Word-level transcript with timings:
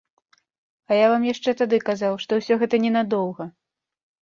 А 0.89 0.95
я 0.99 1.09
вам 1.11 1.27
яшчэ 1.33 1.49
тады 1.61 1.77
казаў, 1.91 2.19
што 2.25 2.31
ўсё 2.41 2.59
гэта 2.65 2.83
ненадоўга! 2.89 3.51